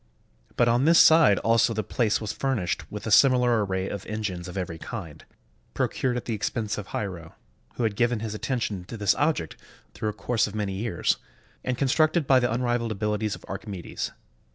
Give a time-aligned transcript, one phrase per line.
[0.55, 4.47] But on this side also the place was furnished with a similar array of engines
[4.47, 5.23] of every kind,
[5.75, 7.35] procured at the expense of Hiero,
[7.75, 9.57] who had given his attention to this object
[9.93, 11.17] through a course of many years,
[11.63, 14.09] and constructed by the unrivaled abiHties of Archimedes.